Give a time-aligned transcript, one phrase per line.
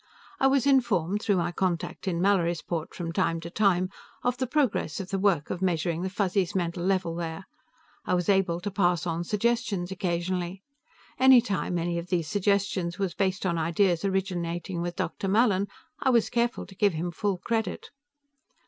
[0.39, 3.91] I was informed, through my contact in Mallorysport, from time to time,
[4.23, 7.45] of the progress of the work of measuring the Fuzzies' mental level there;
[8.03, 10.63] I was able to pass on suggestions occasionally.
[11.19, 15.27] Any time any of these suggestions was based on ideas originating with Dr.
[15.27, 15.67] Mallin,
[15.99, 17.91] I was careful to give him full credit."